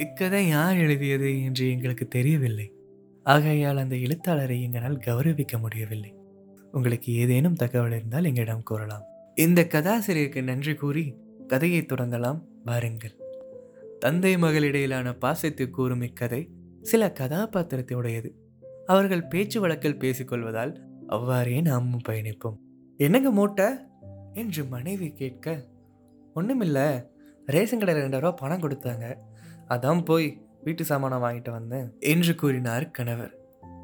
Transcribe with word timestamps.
இக்கதை 0.00 0.48
யார் 0.48 0.76
எழுதியது 0.76 1.42
என்று 1.42 1.70
எங்களுக்கு 1.70 2.08
தெரியவில்லை. 2.08 2.72
ஆகையால் 3.22 3.76
அந்த 3.76 3.96
எழுத்தாளரை 3.96 4.62
எங்களால் 4.62 4.96
கௌரவிக்க 4.96 5.58
முடியவில்லை. 5.58 6.14
உங்களுக்கு 6.72 7.14
ஏதேனும் 7.14 7.54
தகவல் 7.54 7.90
இருந்தால் 7.90 8.24
எங்களிடம் 8.24 8.62
கூறலாம். 8.62 9.02
இந்த 9.34 9.66
கதாசிரியருக்கு 9.70 10.42
நன்றி 10.42 10.74
கூறி 10.74 11.14
கதையை 11.46 11.80
தொடங்கலாம். 11.80 12.40
வாருங்கள். 12.64 13.16
தந்தை 13.98 14.36
மகளிடையிலான 14.36 15.18
பாசத்தை 15.18 15.70
கூறும் 15.70 16.02
இக்கதை 16.02 16.48
சில 16.82 17.12
கதாபாத்திரத்தை 17.12 17.96
உடையது 17.96 18.34
அவர்கள் 18.86 19.26
பேச்சு 19.26 19.60
வழக்கில் 19.60 19.98
பேசிக்கொள்வதால் 19.98 20.76
அவ்வாறே 21.06 21.60
நாமும் 21.60 22.02
பயணிப்போம். 22.08 22.58
என்னங்க 22.96 23.30
மூட்டை? 23.30 23.66
என்று 24.32 24.64
மனைவி 24.64 25.12
கேட்க 25.12 25.66
ஒன்றுமில்ல 26.34 27.06
ரேஷன் 27.46 27.78
கடையில் 27.78 28.04
ரெண்டாயிரம் 28.04 28.20
ரூபா 28.20 28.30
பணம் 28.30 28.60
கொடுத்தாங்க. 28.60 29.14
அதான் 29.70 30.04
போய் 30.04 30.46
வீட்டு 30.64 30.84
சாமானை 30.84 31.18
வாங்கிட்டு 31.18 31.50
வந்தேன் 31.50 31.96
என்று 31.98 32.34
கூறினார் 32.34 32.90
கணவர். 32.90 33.34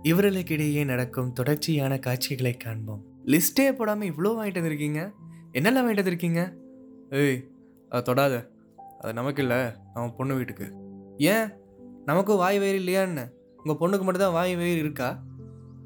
இவர்களுக்கிடையே 0.02 0.84
நடக்கும் 0.84 1.32
தொடர்ச்சியான 1.32 1.98
காட்சிகளை 1.98 2.56
காண்போம். 2.56 3.04
லிஸ்டே 3.26 3.72
போடாமல் 3.72 4.08
இவ்வளோ 4.08 4.28
வாங்கிட்டு 4.28 4.62
வந்திருக்கீங்க? 4.62 5.12
என்னெல்லாம் 5.52 5.84
வாங்கிட்டு 5.86 6.02
வந்திருக்கீங்க? 6.02 6.56
ஏய் 7.10 7.48
அதை 7.88 8.02
தொடாத. 8.02 8.48
அது 9.00 9.12
நமக்கு 9.12 9.42
இல்லை 9.42 9.72
நம்ம 9.94 10.14
பொண்ணு 10.16 10.34
வீட்டுக்கு. 10.34 10.72
ஏன்? 11.16 11.48
நமக்கும் 12.04 12.36
வாய் 12.36 12.58
வயிறு 12.58 12.78
இல்லையான்னு 12.78 13.30
உங்கள் 13.64 13.76
பொண்ணுக்கு 13.76 14.02
மட்டும்தான் 14.02 14.32
வாய் 14.32 14.56
வயிறு 14.56 14.78
இருக்கா? 14.78 15.22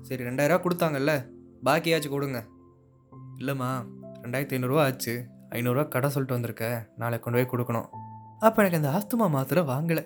சரி 0.01 0.24
ரெண்டாயிரரூவா 0.24 0.62
கொடுத்தாங்கல்ல 0.62 1.28
பாக்கியாச்சும் 1.64 2.09
கொடுங்க. 2.09 2.46
இல்லைம்மா 3.38 3.70
ரெண்டாயிரத்தி 4.23 4.56
ஐநூறுரூவா 4.56 4.80
ஆச்சு. 4.80 5.26
ஐநூறுரூவா 5.51 5.88
கடை 5.88 6.10
சொல்லிட்டு 6.10 6.38
வந்திருக்க. 6.38 6.90
நாளைக்கு 6.96 7.30
கொண்டு 7.30 7.46
போய் 7.46 7.64
கொடுக்கணும். 7.64 7.88
அப்போ 8.40 8.64
எனக்கு 8.64 8.80
அந்த 8.80 8.90
ஆஸ்துமா 8.98 9.30
மாத்திரை 9.30 9.64
வாங்கலை. 9.64 10.04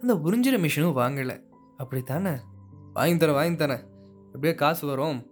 அந்த 0.00 0.14
உறிஞ்சிற 0.14 0.60
மிஷினும் 0.62 0.98
வாங்கலை. 1.02 1.42
அப்படித்தானே? 1.76 2.30
வாங்கி 2.94 3.26
தரேன் 3.26 3.32
வாங்கி 3.32 3.64
தரேன். 3.64 3.84
எப்படியே 4.34 4.54
காசு 4.54 4.86
வரும். 4.86 5.26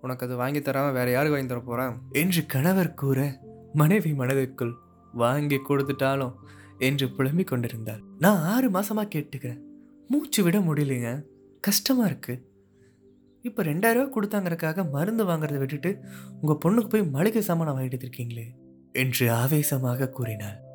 உனக்கு 0.00 0.26
அது 0.26 0.36
வாங்கி 0.36 0.62
தராமல் 0.62 0.92
வேற 0.92 1.10
யாருக்கு 1.10 1.36
வாங்கி 1.36 1.52
தர 1.52 1.60
போகிறேன் 1.60 1.98
என்று 2.12 2.46
கணவர் 2.46 2.94
கூற 2.94 3.40
மனைவி 3.72 4.12
மனதிற்குள் 4.12 4.74
வாங்கி 5.12 5.56
கொடுத்துட்டாலும் 5.56 6.32
என்று 6.78 7.10
புலம்பிக் 7.10 7.46
கொண்டிருந்தார் 7.46 8.00
நான் 8.18 8.38
ஆறு 8.38 8.70
மாசமா 8.70 9.04
கேட்டுக்கிறேன். 9.04 9.60
மூச்சு 10.08 10.42
விட 10.42 10.58
முடியலைங்க. 10.58 11.22
கஷ்டமா 11.60 12.04
இருக்கு. 12.04 12.48
இப்போ 13.42 13.62
ரெண்டாயிரம் 13.62 14.12
கொடுத்தாங்கறக்காக 14.14 14.90
மருந்து 14.90 15.24
வாங்குறத 15.24 15.58
விட்டுட்டு 15.58 16.00
உங்கள் 16.40 16.60
பொண்ணுக்கு 16.64 16.88
போய் 16.88 17.04
மளிகை 17.04 17.42
சாமானம் 17.42 17.78
வாங்கிட்டு 17.78 18.02
இருக்கீங்களே 18.06 18.46
என்று 18.92 19.32
ஆவேசமாக 19.32 20.08
கூறினாள். 20.08 20.68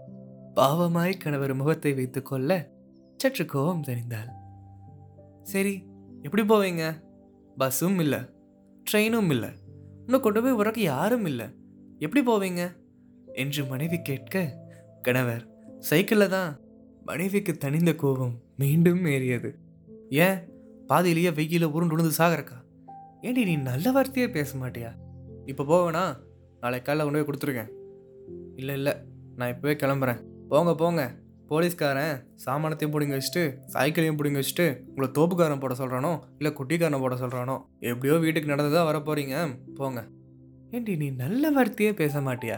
பாவமாய் 0.55 1.17
கணவர் 1.17 1.53
முகத்தை 1.53 1.93
வைத்துக்கொள்ள 1.93 2.71
சற்று 3.17 3.45
கோபம் 3.45 3.83
தெரிந்தாள் 3.83 4.29
சரி 5.43 5.83
எப்படி 6.21 6.43
போவீங்க? 6.43 7.03
பஸ்ஸும் 7.59 7.99
இல்லை 7.99 8.19
ட்ரெயினும் 8.91 9.29
இல்லை. 9.29 9.49
இன்னும் 10.05 10.21
கொண்டு 10.21 10.43
போய் 10.43 10.53
உறக்க 10.53 10.79
யாரும் 10.79 11.25
இல்லை. 11.25 11.45
எப்படி 11.99 12.31
போவீங்க? 12.31 12.75
என்று 13.33 13.65
மனைவி 13.65 14.01
கேட்க 14.01 14.63
கணவர் 15.01 15.47
சைக்கிளில் 15.79 16.29
தான். 16.29 16.59
மனைவிக்கு 17.03 17.57
தனிந்த 17.57 17.95
கோபம் 17.95 18.39
மீண்டும் 18.57 19.05
ஏறியது. 19.05 19.55
ஏன்? 20.09 20.49
பாதியிலேயே 20.87 21.29
வெயில 21.29 21.63
உருண்டு 21.63 21.93
உழுந்து 21.93 22.13
சாகறக்கா? 22.17 22.63
ஏண்டி 23.21 23.43
நீ 23.43 23.55
நல்ல 23.55 23.91
வார்த்தையே 23.91 24.29
பேச 24.29 24.57
மாட்டியா? 24.57 24.91
இப்போ 25.45 25.63
போவேனா 25.63 26.15
நாளை 26.59 26.79
காலைல 26.79 26.97
கொண்டு 26.97 27.25
போய் 27.25 27.37
கொடுத்துருக்கேன். 27.37 27.71
இல்லை 28.55 28.75
இல்லை 28.75 28.93
நான் 29.35 29.51
இப்போவே 29.51 29.75
கிளம்புறேன். 29.75 30.21
போங்க 30.51 30.71
போங்க. 30.81 31.03
போலீஸ்காரன் 31.49 32.15
சாமானத்தையும் 32.43 32.93
பிடிங்க 32.93 33.15
வச்சுட்டு 33.17 33.43
சைக்கிளையும் 33.73 34.17
பிடிங்க 34.19 34.39
வச்சுட்டு 34.41 34.65
உங்களை 34.89 35.07
தோப்புக்காரன் 35.17 35.61
போட 35.63 35.73
சொல்கிறானோ 35.79 36.11
இல்லை 36.37 36.51
குட்டிக்காரனை 36.59 36.99
போட 37.03 37.15
சொல்கிறானோ 37.21 37.55
எப்படியோ 37.89 38.15
வீட்டுக்கு 38.23 38.51
நடந்ததாக 38.53 38.85
வர 38.89 38.99
போகிறீங்க 39.07 39.35
போங்க. 39.79 40.01
ஏண்டி 40.75 40.93
நீ 41.01 41.07
நல்ல 41.23 41.51
வார்த்தையே 41.57 41.91
பேச 42.01 42.21
மாட்டியா? 42.27 42.57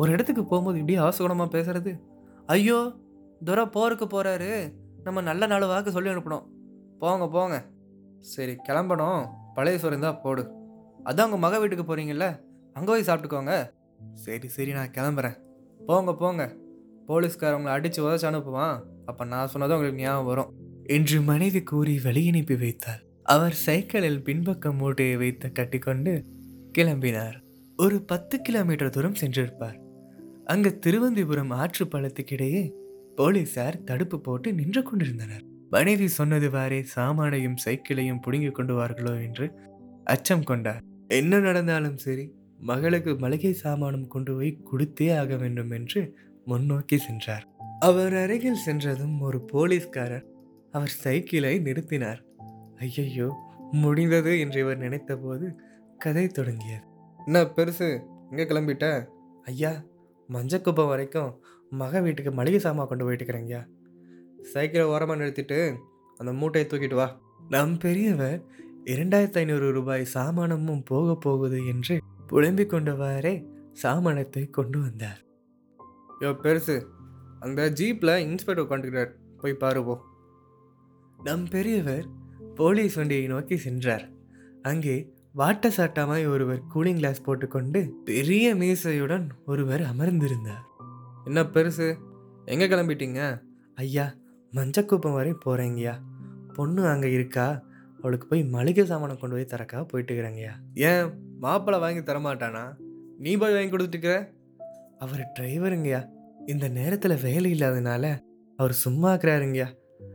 ஒரு 0.00 0.10
இடத்துக்கு 0.14 0.42
போகும்போது 0.50 0.80
இப்படி 0.82 0.98
அவசகுணமாக 1.04 1.48
பேசுறது? 1.56 1.92
ஐயோ 2.54 2.80
துரை 3.48 3.64
போருக்கு 3.76 4.06
போகிறாரு 4.16 4.50
நம்ம 5.06 5.22
நல்ல 5.30 5.46
நாள் 5.52 5.70
வாக்கு 5.72 5.94
சொல்லி 5.96 6.12
அனுப்பணும். 6.12 6.44
போங்க 7.02 7.24
போங்க. 7.36 7.56
சரி 8.34 8.54
கிளம்பணும். 8.68 9.22
பழைய 9.56 9.78
சோறு 9.80 9.94
இருந்தால் 9.94 10.20
போடு. 10.26 10.44
அதான் 11.08 11.26
உங்கள் 11.28 11.44
மக 11.46 11.58
வீட்டுக்கு 11.62 11.84
போகிறீங்கல்ல 11.88 12.28
அங்கே 12.76 12.90
போய் 12.92 13.08
சாப்பிட்டுக்கோங்க. 13.08 13.54
சரி 14.24 14.48
சரி 14.56 14.72
நான் 14.78 14.94
கிளம்புறேன். 14.96 15.36
போங்க 15.88 16.12
போங்க. 16.22 16.44
போலீஸ்காரவங்களை 17.08 17.72
அடித்து 17.76 18.00
உதச்சு 18.08 18.26
அனுப்புவான். 18.30 18.78
அப்போ 19.04 19.24
நான் 19.24 19.48
சொன்னதும் 19.48 19.76
உங்களுக்கு 19.76 20.02
ஞாபகம் 20.02 20.26
வரும். 20.26 20.52
என்று 20.84 21.20
மனைவி 21.20 21.62
கூறி 21.62 22.00
வழியனுப்பி 22.04 22.58
வைத்தார். 22.58 23.02
அவர் 23.22 23.52
சைக்கிளில் 23.52 24.22
பின்பக்கம் 24.22 24.76
மூட்டையை 24.76 25.16
வைத்து 25.16 25.52
கட்டிக்கொண்டு 25.52 26.24
கிளம்பினார். 26.78 27.36
ஒரு 27.78 28.02
பத்து 28.02 28.40
கிலோமீட்டர் 28.40 28.90
தூரம் 28.90 29.18
சென்றிருப்பார். 29.20 29.78
அங்கு 30.44 30.78
திருவந்திபுரம் 30.86 31.52
ஆற்று 31.52 31.84
பழத்துக்கிடையே 31.84 32.72
போலீசார் 33.16 33.82
தடுப்பு 33.84 34.20
போட்டு 34.20 34.52
நின்று 34.52 34.82
கொண்டிருந்தனர். 34.82 35.44
மனைவி 35.70 36.08
சொன்னதுவாறே 36.18 36.84
சாமானையும் 36.96 37.56
சைக்கிளையும் 37.64 38.20
புடுங்கிக் 38.22 38.58
கொண்டுவார்களோ 38.58 39.22
என்று 39.22 39.46
அச்சம் 40.04 40.44
கொண்டார். 40.44 40.82
என்ன 41.08 41.38
நடந்தாலும் 41.38 41.96
சரி 41.96 42.32
மகளுக்கு 42.60 43.16
மளிகை 43.16 43.56
சாமானும் 43.62 44.06
கொண்டு 44.06 44.34
போய் 44.34 44.60
கொடுத்தே 44.72 45.18
ஆக 45.18 45.36
வேண்டும் 45.36 45.70
என்று 45.70 46.00
முன்னோக்கி 46.46 46.96
சென்றார். 46.98 47.44
அவர் 47.78 48.14
அருகில் 48.14 48.62
சென்றதும் 48.64 49.20
ஒரு 49.20 49.38
போலீஸ்காரர் 49.52 50.26
அவர் 50.72 50.88
சைக்கிளை 50.88 51.54
நிறுத்தினார். 51.58 52.20
ஐயையோ 52.78 53.28
முடிந்தது 53.72 54.40
என்று 54.40 54.60
இவர் 54.60 54.78
நினைத்தபோது 54.78 55.46
கதை 55.98 56.26
தொடங்கியது. 56.26 56.84
என்ன 57.18 57.42
பெருசு 57.42 57.88
எங்கே 58.30 58.44
கிளம்பிட்ட? 58.44 58.86
ஐயா 59.44 59.72
மஞ்சக்குப்பம் 60.28 60.86
வரைக்கும் 60.86 61.42
மக 61.70 62.00
வீட்டுக்கு 62.00 62.32
மளிகை 62.32 62.60
சாமான் 62.60 62.86
கொண்டு 62.86 63.04
போயிட்டு 63.04 63.24
இருக்கிறேங்கய்யா. 63.24 63.62
சைக்கிளை 64.52 64.86
ஓரமாக 64.86 65.24
நிறுத்திட்டு 65.24 65.74
அந்த 66.16 66.32
மூட்டையை 66.32 66.70
தூக்கிட்டு 66.70 66.94
வா. 66.94 67.08
நம் 67.48 67.78
பெரியவர் 67.78 68.38
இரண்டாயிரத்தி 68.84 69.38
ஐநூறு 69.42 69.72
ரூபாய் 69.72 70.04
சாமானமும் 70.14 70.84
போக 70.84 71.14
போகுது 71.14 71.66
என்று 71.66 71.94
புலம்பிக் 72.26 72.72
கொண்டவாறே 72.72 73.34
சாமானத்தை 73.72 74.44
கொண்டு 74.50 74.80
வந்தார். 74.80 75.20
யோ 76.20 76.28
பெருசு. 76.44 76.76
அந்த 77.40 77.62
ஜீப்பில் 77.70 78.12
இன்ஸ்பெக்டர் 78.26 78.64
உட்காந்துக்கிறார் 78.64 79.10
போய் 79.40 79.60
பாருவோம் 79.62 80.04
நம் 81.18 81.44
பெரியவர் 81.54 82.06
போலீஸ் 82.54 82.94
வண்டியை 82.94 83.26
நோக்கி 83.26 83.56
சென்றார். 83.56 84.04
அங்கே 84.62 84.94
வாட்ட 85.36 85.70
சாட்டமாய் 85.76 86.24
ஒருவர் 86.32 86.60
கூலிங் 86.74 87.00
கிளாஸ் 87.00 87.20
போட்டுக்கொண்டு 87.22 87.80
பெரிய 88.04 88.54
மீசையுடன் 88.54 89.26
ஒருவர் 89.46 89.80
அமர்ந்திருந்தார். 89.80 90.64
என்ன 91.24 91.42
பெருசு? 91.54 91.88
எங்கே 92.44 92.66
கிளம்பிட்டீங்க? 92.66 93.20
ஐயா 93.74 94.06
மஞ்சக்கூப்பம் 94.52 95.16
வரை 95.18 95.34
போகிறேங்கய்யா 95.44 95.94
பொண்ணு 96.54 96.82
அங்கே 96.86 97.10
இருக்கா? 97.12 97.46
அவளுக்கு 98.00 98.26
போய் 98.26 98.42
மளிகை 98.56 98.84
சாமானை 98.86 99.16
கொண்டு 99.18 99.36
போய் 99.36 99.52
தரக்கா 99.52 99.78
போயிட்டுக்கிறேங்கய்யா. 99.92 100.54
ஏன் 100.88 101.06
மாப்பிள்ளை 101.40 101.80
வாங்கி 101.84 102.00
தரமாட்டானா? 102.00 102.64
நீ 103.18 103.36
போய் 103.36 103.56
வாங்கி 103.56 103.72
கொடுத்துட்டுக்கிற? 103.72 104.16
அவர் 104.98 105.32
டிரைவருங்கய்யா. 105.38 106.08
இந்த 106.46 106.68
நேரத்தில் 106.68 107.22
வேலை 107.22 107.52
இல்லாதனால 107.52 108.18
அவர் 108.56 108.72
சும்மா 108.72 109.14
இருக்கிறாருங்கய்யா. 109.14 109.66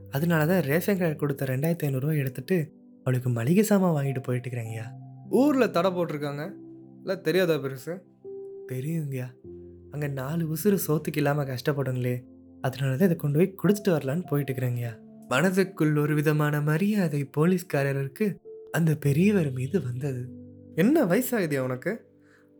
அதனால 0.09 0.45
தான் 0.45 0.61
ரேஷன் 0.61 0.97
கடை 0.97 1.15
கொடுத்த 1.15 1.45
ரெண்டாயிரத்தி 1.45 1.83
ஐநூறுரூவா 1.83 2.17
எடுத்துட்டு 2.17 2.73
அவளுக்கு 2.99 3.29
மளிகை 3.29 3.63
சாமான் 3.63 3.95
வாங்கிட்டு 3.95 4.23
போயிட்டு 4.23 4.49
இருக்கிறேங்கய்யா. 4.49 4.85
ஊரில் 5.29 5.71
தடை 5.71 5.91
போட்டிருக்காங்க. 5.91 6.51
இல்லை 6.97 7.21
தெரியாதா 7.21 7.55
பெருசு? 7.55 7.97
தெரியுங்கய்யா 8.71 9.27
அங்கே 9.91 10.07
நாலு 10.07 10.53
உசுறு 10.53 10.77
சோத்துக்கு 10.87 11.15
இல்லாமல் 11.15 11.47
கஷ்டப்படுங்களே. 11.47 12.23
அதனால 12.61 12.95
தான் 12.95 13.07
இதை 13.09 13.15
கொண்டு 13.15 13.37
போய் 13.37 13.55
கொடுத்துட்டு 13.63 13.89
வரலான்னு 13.89 14.27
போயிட்டு 14.27 14.53
இருக்கிறேங்கய்யா. 14.53 14.93
மனதுக்குள் 15.29 15.99
ஒரு 15.99 16.15
விதமான 16.15 16.61
மரியாதை 16.61 17.29
போலீஸ்காரருக்கு 17.37 18.35
அந்த 18.71 18.95
பெரியவர் 18.95 19.51
மீது 19.51 19.83
வந்தது. 19.83 20.29
என்ன 20.75 21.03
வயசாகுதியா 21.03 21.59
உனக்கு? 21.59 22.09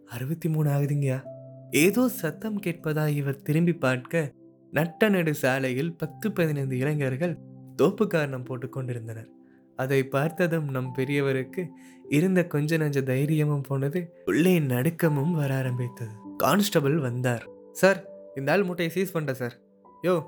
அறுபத்தி 0.05 0.49
மூணு 0.49 0.69
ஆகுதுங்கய்யா. 0.69 1.30
ஏதோ 1.71 2.07
சத்தம் 2.07 2.61
கேட்பதா 2.61 3.07
இவர் 3.07 3.41
திரும்பி 3.41 3.73
பார்க்க 3.73 4.31
நட்ட 4.71 5.09
நடு 5.09 5.33
சாலையில் 5.33 5.93
பத்து 5.93 6.31
பதினைந்து 6.31 6.77
இளைஞர்கள் 6.77 7.37
தோப்பு 7.75 8.07
காரணம் 8.07 8.43
போட்டு 8.43 8.69
கொண்டிருந்தனர். 8.69 9.29
அதை 9.75 10.03
பார்த்ததும் 10.03 10.67
நம் 10.69 10.93
பெரியவருக்கு 10.97 11.67
இருந்த 12.09 12.47
கொஞ்ச 12.47 12.77
நஞ்ச 12.77 13.03
தைரியமும் 13.03 13.61
போனது 13.61 14.13
உள்ளே 14.25 14.59
நடுக்கமும் 14.59 15.31
வர 15.31 15.55
ஆரம்பித்தது. 15.55 16.11
கான்ஸ்டபிள் 16.37 16.97
வந்தார். 16.97 17.47
சார் 17.71 18.09
இந்த 18.35 18.51
ஆள் 18.51 18.63
மூட்டையை 18.63 18.95
சீஸ் 18.95 19.17
பண்ணிட்டேன் 19.17 19.31
சார். 19.31 19.59
யோ 20.03 20.23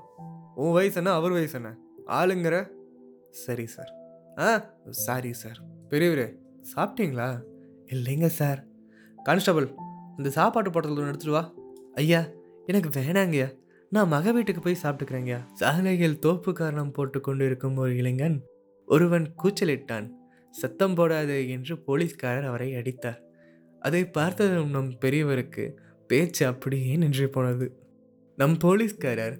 உன் 0.54 0.72
வயசு 0.72 0.96
என்ன 0.96 1.12
அவர் 1.12 1.30
வயசு 1.30 1.54
என்ன? 1.54 1.78
ஆளுங்கிற? 2.06 2.68
சரி 3.30 3.66
சார். 3.66 3.92
ஆ 4.38 4.76
சாரி 4.90 5.32
சார். 5.32 5.58
பெரியவரே 5.90 6.38
சாப்பிட்டீங்களா? 6.76 7.40
இல்லைங்க 7.86 8.26
சார். 8.26 8.64
கான்ஸ்டபிள் 9.16 9.74
இந்த 10.16 10.30
சாப்பாட்டு 10.30 10.70
பாட்டில் 10.70 10.92
ஒன்று 10.92 11.06
எடுத்துட்டு 11.06 11.36
வா. 11.36 11.52
ஐயா 11.94 12.26
எனக்கு 12.66 13.00
வேணாங்கய்யா. 13.00 13.48
நான் 13.90 14.08
மக 14.08 14.32
வீட்டுக்கு 14.32 14.60
போய் 14.60 14.82
சாப்பிட்டுக்கிறேங்க 14.82 15.34
சாலையில் 15.52 16.18
தோப்பு 16.18 16.52
காரணம் 16.52 16.90
போட்டு 16.90 17.20
கொண்டிருக்கும் 17.20 17.76
ஒரு 17.76 17.96
இளைஞன் 17.96 18.42
ஒருவன் 18.86 19.34
கூச்சலிட்டான். 19.42 20.10
சத்தம் 20.50 20.94
போடாதே 20.94 21.48
என்று 21.48 21.74
போலீஸ்காரர் 21.78 22.44
அவரை 22.44 22.74
அடித்தார். 22.74 23.20
அதை 23.80 24.06
பார்த்ததும் 24.06 24.70
நம் 24.70 24.90
பெரியவருக்கு 25.00 25.64
பேச்சு 26.06 26.46
அப்படியே 26.46 26.96
நின்று 26.96 27.28
போனது. 27.28 27.66
நம் 28.36 28.56
போலீஸ்காரர் 28.56 29.36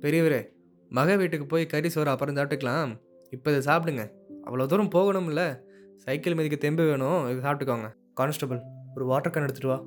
பெரியவரே 0.00 0.40
மக 0.88 1.16
வீட்டுக்கு 1.16 1.46
போய் 1.46 1.66
கறி 1.66 1.88
சோறு 1.88 2.10
அப்புறம் 2.10 2.36
சாப்பிட்டுக்கலாம். 2.36 3.00
இப்போ 3.30 3.52
இதை 3.52 3.74
சாப்பிடுங்க. 3.74 4.10
அவ்வளோ 4.44 4.66
தூரம் 4.66 4.94
போகணும்ல. 4.94 5.58
சைக்கிள் 5.96 6.34
மீதிக்கு 6.34 6.58
தெம்பு 6.58 6.84
வேணும். 6.84 7.30
இது 7.30 7.40
சாப்பிட்டுக்கோங்க. 7.48 7.88
கான்ஸ்டபிள் 8.14 8.60
ஒரு 8.94 9.06
வாட்டர் 9.06 9.32
கேன் 9.32 9.46
எடுத்துகிட்டு 9.46 9.66
வா. 9.66 9.84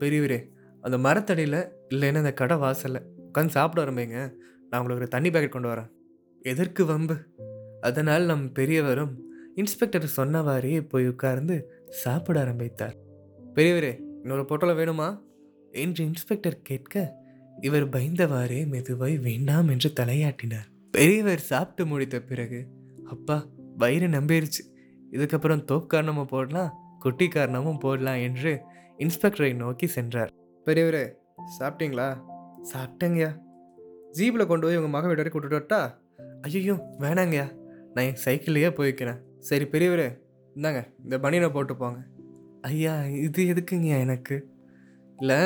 பெரியவரே 0.00 0.48
அந்த 0.80 0.98
மரத்தடியில் 0.98 1.68
இல்லைன்னா 1.88 2.16
அந்த 2.16 2.32
கடை 2.32 2.56
வாசலில் 2.56 3.02
உட்காந்து 3.32 3.46
சாப்பிட 3.46 3.86
ஆரம்பிங்க. 3.86 4.16
நான் 4.70 4.80
உங்களுக்கு 4.80 4.94
ஒரு 4.94 5.08
தண்ணி 5.08 5.30
பேக்கெட் 5.30 5.48
கொண்டு 5.48 5.68
வரேன். 5.68 5.88
எதற்கு 6.40 6.84
வம்பு? 6.84 7.16
அதனால் 7.80 8.24
நம் 8.24 8.52
பெரியவரும் 8.52 9.22
இன்ஸ்பெக்டர் 9.54 10.12
சொன்னவாரே 10.16 10.88
போய் 10.88 11.08
உட்கார்ந்து 11.08 11.84
சாப்பிட 11.88 12.40
ஆரம்பித்தார். 12.40 12.96
பெரியவரே 13.54 13.98
இன்னொரு 14.22 14.44
பொட்டலம் 14.44 14.78
வேணுமா? 14.78 15.20
என்று 15.72 16.04
இன்ஸ்பெக்டர் 16.04 16.62
கேட்க 16.62 17.16
இவர் 17.60 17.88
பயந்தவாறே 17.88 18.66
மெதுவாய் 18.66 19.20
வேண்டாம் 19.20 19.68
என்று 19.68 19.92
தலையாட்டினார். 20.00 20.68
பெரியவர் 20.90 21.40
சாப்பிட்டு 21.40 21.86
முடித்த 21.86 22.20
பிறகு 22.20 22.66
அப்பா 23.04 23.46
வயிறு 23.76 24.06
நம்பிருச்சு. 24.06 24.62
இதுக்கப்புறம் 25.12 25.64
தோப்பு 25.64 25.86
காரணமும் 25.86 26.26
போடலாம் 26.26 26.74
குட்டி 26.98 27.28
காரணமும் 27.28 27.78
போடலாம் 27.78 28.16
என்று 28.16 28.62
இன்ஸ்பெக்டரை 28.98 29.54
நோக்கி 29.54 29.86
சென்றார். 29.86 30.30
பெரியவரே 30.66 31.16
சாப்பிட்டீங்களா? 31.58 32.20
சாப்பிட்டேங்கய்யா. 32.72 33.30
ஜீப்பில் 34.12 34.46
கொண்டு 34.46 34.66
போய் 34.66 34.76
உங்கள் 34.76 34.90
மக 34.90 35.06
வீடு 35.06 35.20
வரைக்கும் 35.20 35.42
கூட்டிட்டு 35.42 35.58
வரட்டா? 35.58 35.80
ஐயோ 36.40 36.74
வேணாங்கய்யா. 36.98 37.46
நான் 37.94 38.04
என் 38.04 38.20
சைக்கிள்லேயே 38.24 38.70
போய்க்கிறேன். 38.78 39.18
சரி 39.38 39.64
பெரியவரே 39.64 40.20
இந்தாங்க 40.56 40.80
இந்த 41.02 41.18
பனியனை 41.18 41.52
போட்டு 41.52 41.76
போங்க. 41.76 41.98
ஐயா 42.60 43.04
இது 43.04 43.44
எதுக்குங்கய்யா 43.44 43.98
எனக்கு? 43.98 44.50
இல்லை 45.16 45.36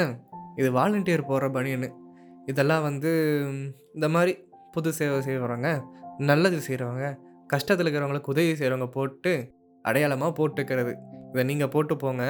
இது 0.57 0.73
வாலண்டியர் 0.73 1.29
போடுற 1.29 1.49
பனியனு. 1.57 1.89
இதெல்லாம் 2.47 2.83
வந்து 2.83 3.11
இந்த 3.95 4.09
மாதிரி 4.09 4.39
புது 4.73 4.93
சேவை 4.93 5.19
செய்கிறவங்க 5.19 5.83
நல்லது 6.19 6.61
செய்கிறவங்க 6.69 7.19
கஷ்டத்தில் 7.53 7.87
இருக்கிறவங்களுக்கு 7.87 8.35
உதவி 8.35 8.53
செய்கிறவங்க 8.53 8.87
போட்டு 8.87 9.55
அடையாளமாக 9.83 10.33
போட்டுக்கிறது. 10.39 10.95
இதை 11.31 11.45
நீங்கள் 11.45 11.69
போட்டு 11.69 11.97
போங்க. 11.97 12.25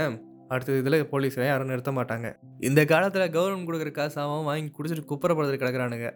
அடுத்தது 0.53 0.79
இதில் 0.83 0.99
போலீஸில் 1.13 1.49
யாரும் 1.51 1.71
நிறுத்த 1.73 1.93
மாட்டாங்க. 1.99 2.29
இந்த 2.69 2.81
காலத்தில் 2.93 3.33
கவர்மெண்ட் 3.37 3.69
கொடுக்குற 3.69 3.91
காசாவும் 3.99 4.49
வாங்கி 4.51 4.71
குடிச்சிட்டு 4.77 5.11
குப்புறப்படுறது 5.11 5.61
கிடக்குறானுங்க. 5.63 6.11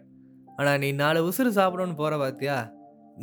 ஆனால் 0.57 0.79
நீ 0.83 0.89
நாலு 1.01 1.19
உசுறு 1.29 1.51
சாப்பிடணும்னு 1.59 1.99
போகிற 2.01 2.17
பார்த்தியா 2.23 2.57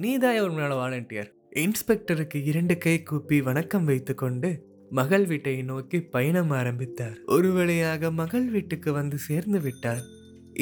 நீ 0.03 0.11
தான் 0.25 0.41
ஒரு 0.47 0.55
மேலே 0.59 0.75
வாலண்டியர். 0.81 1.31
இன்ஸ்பெக்டருக்கு 1.65 2.39
இரண்டு 2.51 2.75
கை 2.85 2.97
கூப்பி 3.11 3.37
வணக்கம் 3.49 3.87
வைத்துக்கொண்டு 3.91 4.51
மகள் 4.99 5.25
வீட்டை 5.31 5.55
நோக்கி 5.71 5.99
பயணம் 6.15 6.53
ஆரம்பித்தார். 6.59 7.17
ஒரு 7.35 7.49
வழியாக 7.57 8.11
மகள் 8.21 8.47
வீட்டுக்கு 8.55 8.91
வந்து 8.99 9.17
சேர்ந்து 9.27 9.61
விட்டார். 9.67 10.03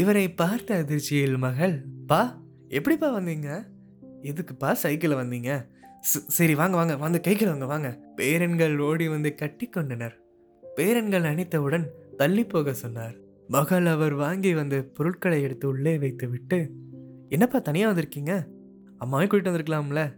இவரை 0.03 0.25
பார்த்த 0.41 0.79
அதிர்ச்சியில் 0.83 1.39
மகள் 1.47 1.75
பா 2.11 2.21
எப்படிப்பா 2.79 3.09
வந்தீங்க? 3.19 3.51
எதுக்குப்பா 4.31 4.71
சைக்கிளில் 4.83 5.21
வந்தீங்க? 5.21 5.51
சரி 6.39 6.55
வாங்க 6.61 6.77
வாங்க 6.81 6.95
வந்து 7.05 7.21
கைக்கில் 7.27 7.53
வாங்க 7.53 7.69
வாங்க. 7.73 7.91
பேரன்கள் 8.19 8.75
ஓடி 8.89 9.07
வந்து 9.15 9.31
கட்டி 9.43 9.69
கொண்டனர். 9.77 10.17
பேரன்கள் 10.79 11.23
அணைத்தவுடன் 11.23 11.87
தள்ளி 12.17 12.45
போக 12.45 12.73
சொன்னார். 12.73 13.15
மகள் 13.49 13.87
அவர் 13.87 14.15
வாங்கி 14.15 14.55
வந்த 14.55 14.83
பொருட்களை 14.83 15.43
எடுத்து 15.43 15.69
உள்ளே 15.69 15.99
வைத்து 15.99 16.29
விட்டு 16.29 16.71
என்னப்பா 17.29 17.59
தனியாக 17.59 17.93
வந்திருக்கீங்க? 17.93 18.47
அம்மாவே 18.99 19.25
கூட்டிட்டு 19.25 19.53
வந்திருக்கலாம்ல? 19.55 20.17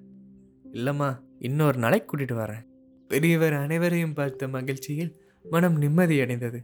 இல்லைம்மா 0.73 1.21
இன்னொரு 1.39 1.79
நாளைக்கு 1.79 2.17
கூட்டிட்டு 2.17 2.39
வரேன். 2.43 2.67
பெரியவர் 3.09 3.53
அனைவரையும் 3.53 4.15
பார்த்த 4.15 4.49
மகிழ்ச்சியில் 4.49 5.21
மனம் 5.43 5.83
நிம்மதியடைந்தது. 5.83 6.59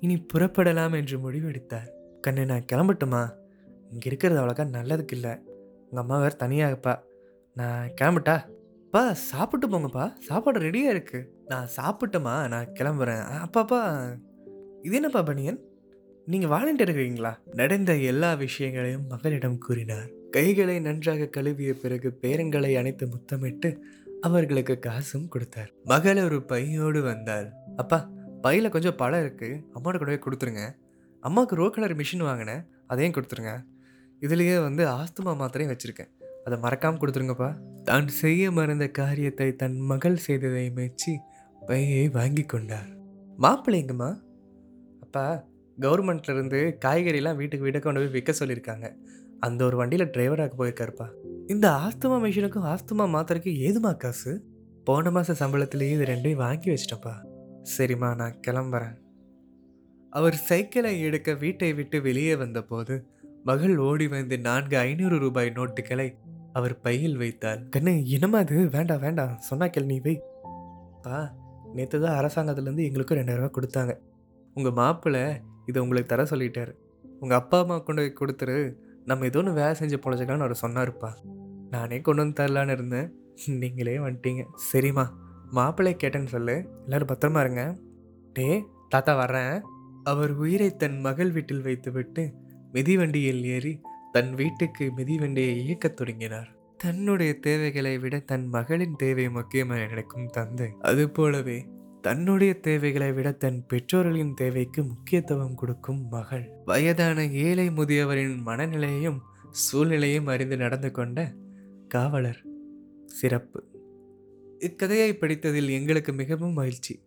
இனி 0.00 0.26
புறப்படலாம் 0.34 0.94
என்று 0.94 1.30
முடிவெடுத்தார். 1.30 1.90
கண்ணு 2.26 2.44
நான் 2.44 2.64
கிளம்பட்டுமா? 2.72 3.32
இங்கே 3.90 4.06
இருக்கிறது 4.06 4.40
அவ்வளோக்கா 4.40 4.68
நல்லதுக்கு 4.68 5.12
இல்லை. 5.12 5.38
உங்கள் 5.90 6.04
அம்மா 6.04 6.18
வேறு 6.18 6.36
தனியாகப்பா. 6.38 6.98
நான் 7.54 7.90
கிளம்பட்டா? 8.00 8.51
அப்பா 8.94 9.12
சாப்பிட்டு 9.12 9.66
போங்கப்பா. 9.68 10.16
சாப்பாடு 10.18 10.58
ரெடியாக 10.60 10.94
இருக்குது 10.94 11.28
நான் 11.46 11.68
சாப்பிட்டேம்மா 11.76 12.48
நான் 12.48 12.72
கிளம்புறேன். 12.72 13.22
அப்பாப்பா 13.44 13.78
இது 14.82 14.94
என்னப்பா 14.94 15.22
பனியன்? 15.22 15.60
நீங்கள் 16.26 16.50
வாலண்டியர் 16.50 16.88
இருக்கிறீங்களா? 16.88 17.32
நடந்த 17.54 17.96
எல்லா 17.96 18.34
விஷயங்களையும் 18.34 19.06
மகளிடம் 19.08 19.58
கூறினார். 19.58 20.10
கைகளை 20.30 20.80
நன்றாக 20.80 21.26
கழுவிய 21.26 21.74
பிறகு 21.74 22.18
பேரங்களை 22.22 22.76
அணைத்து 22.78 23.06
முத்தமிட்டு 23.06 23.70
அவர்களுக்கு 24.20 24.78
காசும் 24.78 25.28
கொடுத்தார். 25.28 25.72
மகள் 25.84 26.24
ஒரு 26.24 26.42
பையோடு 26.42 27.02
வந்தாள். 27.02 27.50
அப்பா 27.76 28.10
பையில் 28.42 28.74
கொஞ்சம் 28.76 28.96
பழம் 28.96 29.24
இருக்குது 29.24 29.60
அம்மாவோட 29.74 29.98
கூட 29.98 30.10
போய் 30.14 30.24
கொடுத்துருங்க. 30.26 30.74
அம்மாவுக்கு 31.20 31.56
ரோ 31.56 31.68
கலர் 31.68 31.96
மிஷின் 31.96 32.28
வாங்கினேன். 32.30 32.64
அதையும் 32.86 33.14
கொடுத்துருங்க. 33.14 33.54
இதுலேயே 34.20 34.62
வந்து 34.62 34.84
ஆஸ்துமா 34.88 35.34
மாத்திரையும் 35.42 35.74
வச்சுருக்கேன். 35.74 36.12
அதை 36.46 36.56
மறக்காமல் 36.58 37.00
கொடுத்துருங்கப்பா. 37.00 37.50
தான் 37.84 38.08
செய்ய 38.20 38.50
மறந்த 38.50 38.86
காரியத்தை 39.00 39.48
தன் 39.62 39.78
மகள் 39.90 40.22
செய்ததை 40.26 40.66
மெச்சி 40.78 41.14
பையை 41.68 42.04
வாங்கி 42.18 42.44
கொண்டார். 42.44 42.90
மாப்பிள்ளைங்கம்மா 43.38 44.10
அப்பா 45.04 45.24
கவர்மெண்ட்லேருந்து 45.78 46.60
காய்கறிலாம் 46.84 47.38
வீட்டுக்கு 47.40 47.66
வீட்டுக்கு 47.66 47.86
கொண்டு 47.86 48.02
போய் 48.02 48.14
விற்க 48.16 48.32
சொல்லியிருக்காங்க. 48.40 48.86
அந்த 49.40 49.60
ஒரு 49.64 49.76
வண்டியில் 49.76 50.12
டிரைவராக 50.14 50.54
போயிருக்காருப்பா. 50.58 51.06
இந்த 51.46 51.66
ஆஸ்துமா 51.84 52.16
மிஷினுக்கும் 52.24 52.66
ஆஸ்துமா 52.72 53.06
மாத்திரைக்கும் 53.14 53.60
ஏதுமா 53.68 53.92
காசு? 53.96 54.32
போன 54.88 55.10
மாத 55.10 55.34
சம்பளத்துலேயே 55.40 55.94
இது 55.96 56.04
ரெண்டையும் 56.04 56.42
வாங்கி 56.44 56.68
வச்சிட்டப்பா 56.70 57.14
சரிம்மா 57.72 58.08
நான் 58.20 58.38
கிளம்புறேன். 58.46 58.96
அவர் 60.12 60.36
சைக்கிளை 60.48 60.92
எடுக்க 61.00 61.32
வீட்டை 61.42 61.70
விட்டு 61.74 61.98
வெளியே 62.02 62.34
வந்தபோது 62.36 62.94
மகள் 63.44 63.78
ஓடி 63.78 64.08
வந்து 64.08 64.40
நான்கு 64.40 64.78
ஐநூறு 64.78 65.18
ரூபாய் 65.18 65.52
நோட்டுகளை 65.54 66.14
அவர் 66.52 66.80
பையில் 66.80 67.16
வைத்தார். 67.16 67.68
கண்ணு 67.76 68.04
என்னமா 68.04 68.38
அது 68.38 68.68
வேண்டாம் 68.70 69.00
வேண்டாம். 69.00 69.38
சொன்னா 69.38 69.66
கேள் 69.66 69.84
நீ 69.84 70.00
வை. 70.00 70.22
பா 71.02 71.34
நேற்று 71.74 72.00
தான் 72.00 72.24
அரசாங்கத்துலேருந்து 72.24 72.82
எங்களுக்கும் 72.84 73.18
ரெண்டாயிரம் 73.18 73.48
ரூபாய் 73.48 73.50
கொடுத்தாங்க. 73.54 73.96
உங்கள் 74.54 74.72
மாப்பிள்ளை 74.72 75.40
இதை 75.66 75.82
உங்களுக்கு 75.82 76.16
தர 76.16 76.36
சொல்லிட்டாரு. 76.36 76.72
உங்கள் 77.20 77.38
அப்பா 77.38 77.60
அம்மா 77.60 77.78
கொண்டு 77.78 78.12
போய் 78.12 78.28
கொடுத்துரு. 78.28 78.74
நம்ம 79.04 79.24
ஏதோ 79.24 79.38
ஒன்று 79.38 79.52
வேலை 79.52 79.72
செஞ்சு 79.78 80.00
பொழைச்சிக்கலாம்னு 80.00 80.52
அவர் 80.52 80.60
சொன்னார்ப்பா. 80.62 81.14
நானே 81.70 82.00
கொண்டு 82.00 82.22
வந்து 82.22 82.44
தரலான்னு 82.44 82.70
இருந்தேன். 82.70 83.12
நீங்களே 83.46 83.98
வந்துட்டீங்க. 83.98 84.44
சரிம்மா. 84.72 85.08
மாப்பிள்ளை 85.50 85.96
கேட்டேன்னு 86.02 86.26
சொல்லு. 86.26 86.68
எல்லோரும் 86.88 87.16
பத்திரமா 87.16 87.40
இருங்க. 87.40 87.78
டே 88.32 88.64
தாத்தா 88.88 89.16
வர்றேன். 89.16 89.62
அவர் 90.04 90.30
உயிரை 90.30 90.76
தன் 90.76 91.00
மகள் 91.00 91.30
வீட்டில் 91.30 91.62
வைத்துவிட்டு 91.62 92.34
மிதிவண்டியில் 92.72 93.42
ஏறி 93.42 93.80
தன் 94.12 94.34
வீட்டுக்கு 94.34 94.92
மிதிவண்டியை 94.96 95.56
இயக்கத் 95.56 95.96
தொடங்கினார். 95.96 96.48
தன்னுடைய 96.76 97.38
தேவைகளை 97.38 97.98
விட 97.98 98.18
தன் 98.18 98.46
மகளின் 98.46 98.94
தேவை 98.96 99.30
முக்கியமாக 99.30 99.86
நினைக்கும் 99.86 100.26
தந்தை. 100.26 100.68
அதுபோலவே 100.80 101.66
தன்னுடைய 102.00 102.60
தேவைகளை 102.60 103.12
விட 103.12 103.32
தன் 103.32 103.66
பெற்றோர்களின் 103.66 104.34
தேவைக்கு 104.34 104.84
முக்கியத்துவம் 104.84 105.54
கொடுக்கும் 105.54 106.08
மகள். 106.08 106.50
வயதான 106.64 107.26
ஏழை 107.26 107.68
முதியவரின் 107.68 108.36
மனநிலையையும் 108.46 109.18
சூழ்நிலையும் 109.50 110.26
அறிந்து 110.26 110.56
நடந்து 110.56 110.90
கொண்ட 110.90 111.34
காவலர் 111.88 112.42
சிறப்பு. 113.06 113.64
இக்கதையை 114.58 115.12
படித்ததில் 115.12 115.70
எங்களுக்கு 115.70 116.12
மிகவும் 116.12 116.52
மகிழ்ச்சி. 116.52 117.02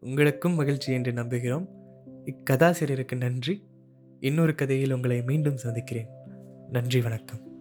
உங்களுக்கும் 0.00 0.54
மகிழ்ச்சி 0.54 0.92
என்று 0.92 1.12
நம்புகிறோம். 1.12 1.66
இக்கதாசிரியருக்கு 2.24 3.16
நன்றி. 3.16 3.62
இன்னொரு 4.24 4.54
கதையில் 4.54 4.92
உங்களை 4.92 5.22
மீண்டும் 5.22 5.56
சந்திக்கிறேன். 5.56 6.08
நன்றி 6.68 7.00
வணக்கம். 7.00 7.53